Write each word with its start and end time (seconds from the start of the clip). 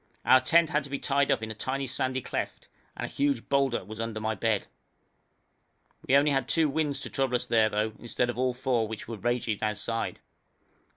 Our 0.25 0.39
tent 0.41 0.71
had 0.71 0.83
to 0.85 0.89
be 0.89 0.97
tied 0.97 1.29
up 1.29 1.43
in 1.43 1.51
a 1.51 1.53
tiny 1.53 1.85
sandy 1.85 2.21
cleft, 2.21 2.67
and 2.97 3.05
a 3.05 3.07
huge 3.07 3.47
boulder 3.49 3.85
was 3.85 4.01
under 4.01 4.19
my 4.19 4.33
bed. 4.33 4.65
We 6.07 6.15
had 6.15 6.27
only 6.27 6.43
two 6.45 6.69
winds 6.69 7.01
to 7.01 7.09
trouble 7.11 7.35
us 7.35 7.45
there, 7.45 7.69
though, 7.69 7.93
instead 7.99 8.31
of 8.31 8.35
all 8.39 8.55
four, 8.55 8.87
which 8.87 9.07
were 9.07 9.17
raging 9.17 9.59
outside. 9.61 10.19